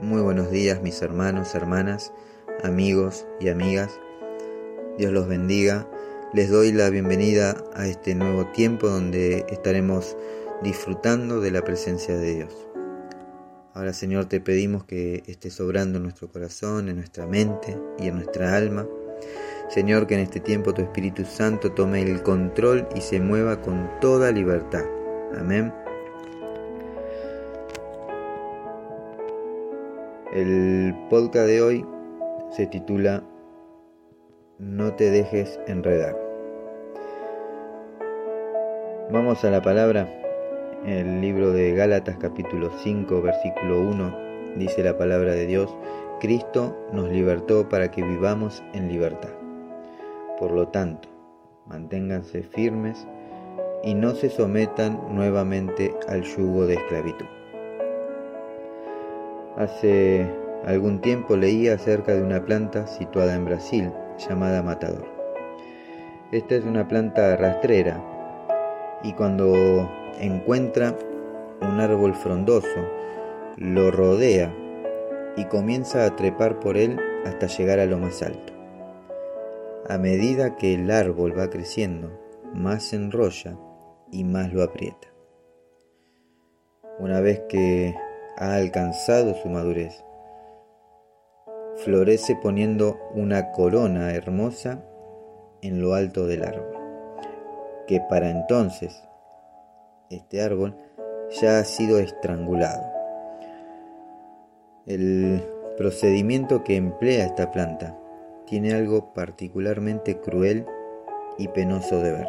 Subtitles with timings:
[0.00, 2.12] Muy buenos días mis hermanos, hermanas,
[2.62, 3.98] amigos y amigas.
[4.98, 5.88] Dios los bendiga.
[6.34, 10.14] Les doy la bienvenida a este nuevo tiempo donde estaremos
[10.62, 12.68] disfrutando de la presencia de Dios.
[13.72, 18.16] Ahora Señor te pedimos que esté sobrando en nuestro corazón, en nuestra mente y en
[18.16, 18.86] nuestra alma.
[19.70, 23.88] Señor, que en este tiempo tu Espíritu Santo tome el control y se mueva con
[24.00, 24.84] toda libertad.
[25.38, 25.72] Amén.
[30.36, 31.86] El podcast de hoy
[32.50, 33.24] se titula
[34.58, 36.14] No te dejes enredar.
[39.10, 40.12] Vamos a la palabra.
[40.84, 45.74] El libro de Gálatas capítulo 5 versículo 1 dice la palabra de Dios,
[46.20, 49.32] Cristo nos libertó para que vivamos en libertad.
[50.38, 51.08] Por lo tanto,
[51.64, 53.08] manténganse firmes
[53.82, 57.24] y no se sometan nuevamente al yugo de esclavitud.
[59.56, 60.30] Hace
[60.66, 65.06] algún tiempo leí acerca de una planta situada en Brasil llamada matador.
[66.30, 68.02] Esta es una planta rastrera
[69.02, 69.90] y cuando
[70.20, 70.94] encuentra
[71.62, 72.68] un árbol frondoso,
[73.56, 74.54] lo rodea
[75.36, 78.52] y comienza a trepar por él hasta llegar a lo más alto.
[79.88, 82.10] A medida que el árbol va creciendo,
[82.52, 83.56] más se enrolla
[84.12, 85.08] y más lo aprieta.
[86.98, 87.94] Una vez que
[88.36, 90.04] ha alcanzado su madurez.
[91.76, 94.82] Florece poniendo una corona hermosa
[95.62, 96.76] en lo alto del árbol,
[97.86, 99.02] que para entonces
[100.10, 100.74] este árbol
[101.40, 102.84] ya ha sido estrangulado.
[104.86, 105.42] El
[105.76, 107.96] procedimiento que emplea esta planta
[108.46, 110.64] tiene algo particularmente cruel
[111.38, 112.28] y penoso de ver.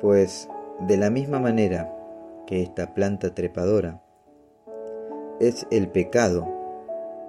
[0.00, 0.48] Pues
[0.80, 1.92] de la misma manera
[2.46, 4.02] que esta planta trepadora
[5.40, 6.46] es el pecado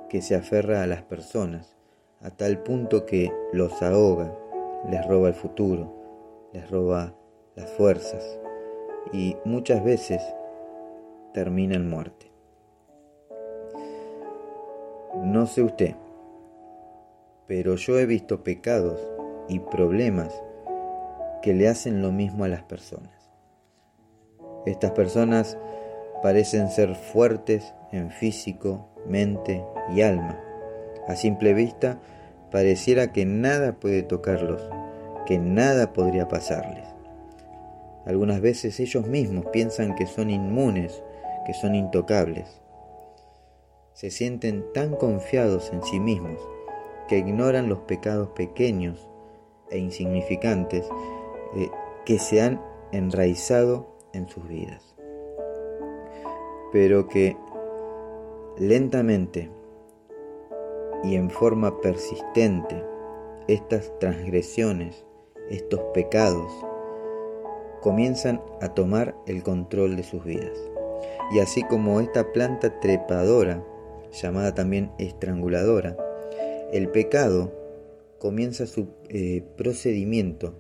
[0.10, 1.76] que se aferra a las personas
[2.22, 4.34] a tal punto que los ahoga,
[4.90, 5.94] les roba el futuro,
[6.54, 7.14] les roba
[7.56, 8.40] las fuerzas
[9.12, 10.22] y muchas veces
[11.34, 12.32] termina en muerte.
[15.24, 15.96] No sé usted,
[17.48, 19.00] pero yo he visto pecados
[19.48, 20.42] y problemas
[21.42, 23.17] que le hacen lo mismo a las personas.
[24.68, 25.58] Estas personas
[26.22, 29.64] parecen ser fuertes en físico, mente
[29.96, 30.38] y alma.
[31.08, 32.00] A simple vista,
[32.52, 34.62] pareciera que nada puede tocarlos,
[35.26, 36.86] que nada podría pasarles.
[38.06, 41.02] Algunas veces ellos mismos piensan que son inmunes,
[41.46, 42.62] que son intocables.
[43.94, 46.42] Se sienten tan confiados en sí mismos
[47.08, 49.10] que ignoran los pecados pequeños
[49.72, 50.86] e insignificantes
[51.56, 51.70] eh,
[52.06, 52.62] que se han
[52.92, 54.96] enraizado en sus vidas.
[56.72, 57.38] Pero que
[58.58, 59.50] lentamente
[61.04, 62.84] y en forma persistente
[63.48, 65.06] estas transgresiones,
[65.50, 66.52] estos pecados,
[67.82, 70.58] comienzan a tomar el control de sus vidas.
[71.32, 73.64] Y así como esta planta trepadora,
[74.12, 75.96] llamada también estranguladora,
[76.72, 77.52] el pecado
[78.20, 80.54] comienza su eh, procedimiento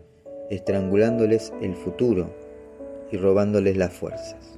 [0.49, 2.29] estrangulándoles el futuro,
[3.11, 4.57] y robándoles las fuerzas.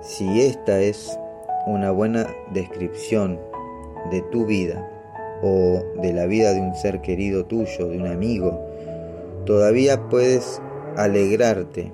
[0.00, 1.18] Si esta es
[1.66, 3.40] una buena descripción
[4.10, 4.88] de tu vida
[5.42, 8.64] o de la vida de un ser querido tuyo, de un amigo,
[9.44, 10.62] todavía puedes
[10.96, 11.92] alegrarte.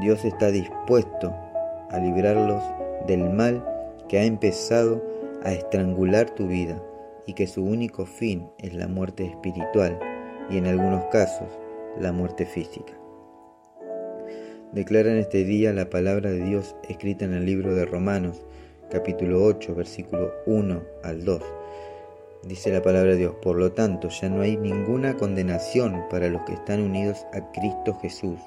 [0.00, 1.34] Dios está dispuesto
[1.90, 2.62] a librarlos
[3.06, 3.64] del mal
[4.08, 5.02] que ha empezado
[5.42, 6.82] a estrangular tu vida
[7.26, 9.98] y que su único fin es la muerte espiritual
[10.50, 11.48] y en algunos casos
[11.98, 12.92] la muerte física.
[14.72, 18.44] Declara en este día la palabra de Dios escrita en el libro de Romanos,
[18.90, 21.42] capítulo 8, versículo 1 al 2.
[22.44, 26.42] Dice la palabra de Dios, por lo tanto ya no hay ninguna condenación para los
[26.42, 28.38] que están unidos a Cristo Jesús,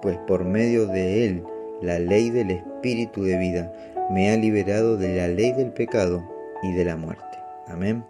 [0.00, 1.44] pues por medio de Él
[1.82, 3.72] la ley del Espíritu de vida
[4.10, 6.22] me ha liberado de la ley del pecado
[6.62, 7.38] y de la muerte.
[7.68, 8.04] Amén.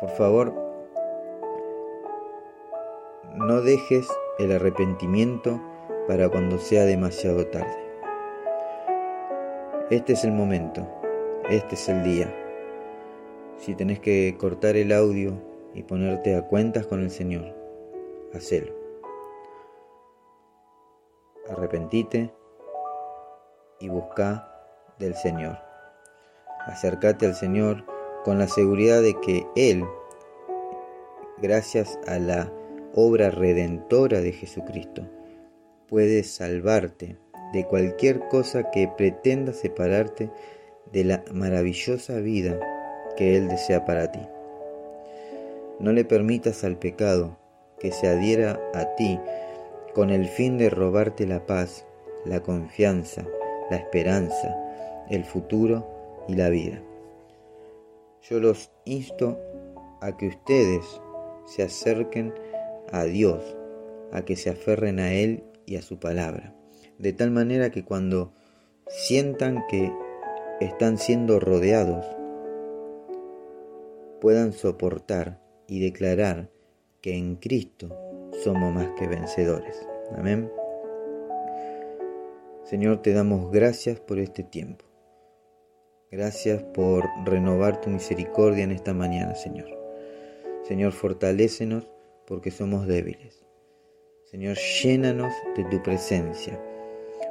[0.00, 0.73] Por favor,
[3.34, 4.08] no dejes
[4.38, 5.60] el arrepentimiento
[6.06, 7.76] para cuando sea demasiado tarde.
[9.90, 10.86] Este es el momento,
[11.50, 12.32] este es el día.
[13.58, 15.32] Si tenés que cortar el audio
[15.74, 17.54] y ponerte a cuentas con el Señor,
[18.32, 18.72] hacelo.
[21.50, 22.32] Arrepentite
[23.80, 24.48] y busca
[24.98, 25.58] del Señor.
[26.66, 27.84] Acércate al Señor
[28.24, 29.84] con la seguridad de que Él,
[31.42, 32.50] gracias a la
[32.94, 35.02] obra redentora de Jesucristo,
[35.88, 37.16] puede salvarte
[37.52, 40.30] de cualquier cosa que pretenda separarte
[40.92, 42.58] de la maravillosa vida
[43.16, 44.20] que Él desea para ti.
[45.80, 47.36] No le permitas al pecado
[47.78, 49.18] que se adhiera a ti
[49.94, 51.84] con el fin de robarte la paz,
[52.24, 53.24] la confianza,
[53.70, 54.56] la esperanza,
[55.10, 55.86] el futuro
[56.28, 56.80] y la vida.
[58.22, 59.38] Yo los insto
[60.00, 60.84] a que ustedes
[61.46, 62.32] se acerquen
[62.94, 63.56] a Dios,
[64.12, 66.54] a que se aferren a Él y a su palabra,
[66.98, 68.32] de tal manera que cuando
[68.86, 69.92] sientan que
[70.60, 72.06] están siendo rodeados,
[74.20, 76.50] puedan soportar y declarar
[77.00, 77.88] que en Cristo
[78.44, 79.76] somos más que vencedores.
[80.16, 80.48] Amén.
[82.62, 84.84] Señor, te damos gracias por este tiempo.
[86.12, 89.68] Gracias por renovar tu misericordia en esta mañana, Señor.
[90.62, 91.88] Señor, fortalécenos
[92.26, 93.44] porque somos débiles.
[94.24, 96.60] Señor, llénanos de tu presencia,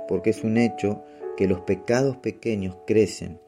[0.07, 1.03] porque es un hecho
[1.37, 3.39] que los pecados pequeños crecen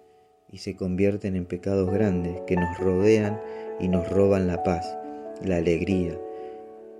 [0.51, 3.39] y se convierten en pecados grandes que nos rodean
[3.79, 4.97] y nos roban la paz,
[5.43, 6.19] la alegría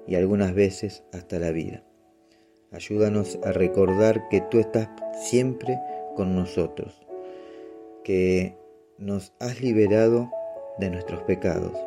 [0.07, 1.83] y algunas veces hasta la vida.
[2.71, 5.79] Ayúdanos a recordar que tú estás siempre
[6.15, 7.05] con nosotros,
[8.03, 8.55] que
[8.97, 10.29] nos has liberado
[10.77, 11.77] de nuestros pecados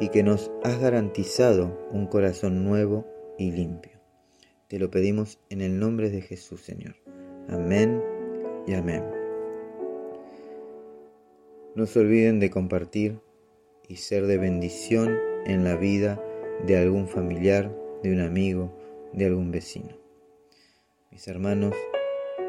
[0.00, 3.06] y que nos has garantizado un corazón nuevo
[3.38, 4.00] y limpio.
[4.68, 6.96] Te lo pedimos en el nombre de Jesús, Señor.
[7.48, 8.02] Amén
[8.66, 9.04] y amén.
[11.74, 13.20] No se olviden de compartir
[13.88, 16.20] y ser de bendición en la vida
[16.66, 17.70] de algún familiar,
[18.02, 18.76] de un amigo,
[19.12, 19.96] de algún vecino.
[21.10, 21.74] Mis hermanos,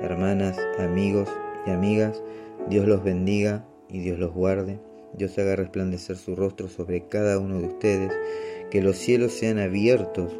[0.01, 1.29] hermanas, amigos
[1.65, 2.23] y amigas,
[2.69, 4.79] Dios los bendiga y Dios los guarde.
[5.17, 8.11] Dios haga resplandecer su rostro sobre cada uno de ustedes,
[8.69, 10.31] que los cielos sean abiertos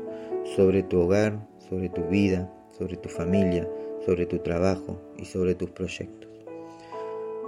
[0.55, 3.67] sobre tu hogar, sobre tu vida, sobre tu familia,
[4.05, 6.29] sobre tu trabajo y sobre tus proyectos.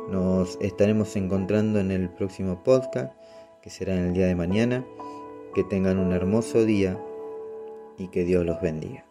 [0.09, 3.13] Nos estaremos encontrando en el próximo podcast,
[3.61, 4.85] que será en el día de mañana.
[5.53, 6.99] Que tengan un hermoso día
[7.97, 9.08] y que Dios los bendiga.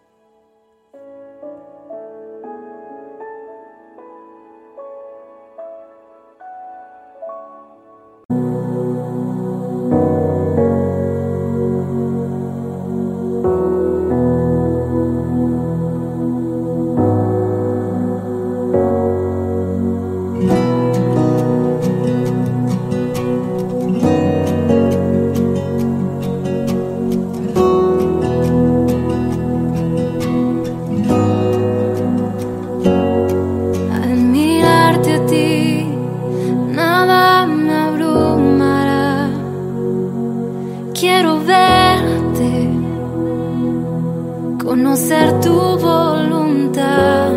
[44.68, 47.32] Conocer tu voluntad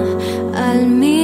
[0.53, 1.20] al mirarte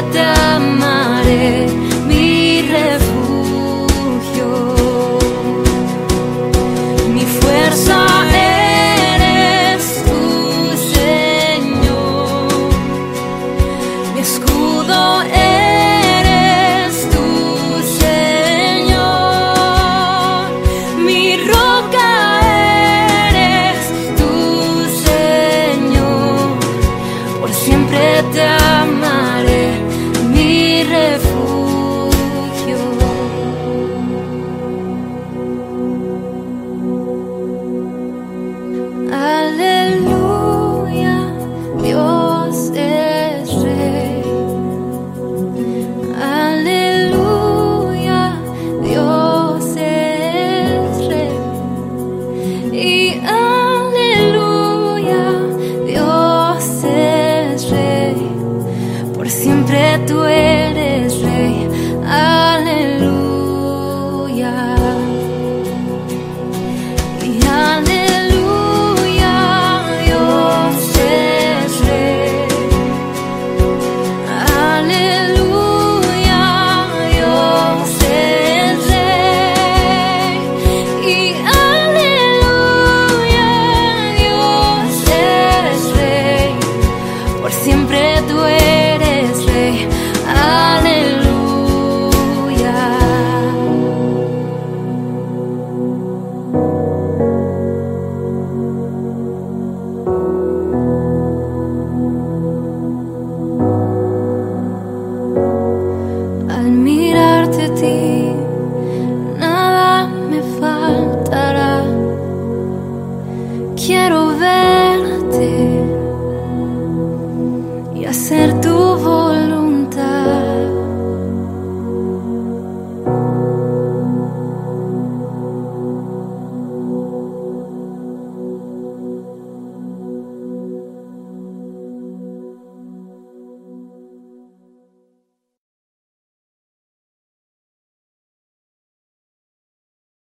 [0.00, 0.37] siempre